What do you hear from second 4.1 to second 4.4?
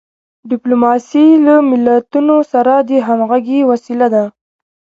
ده.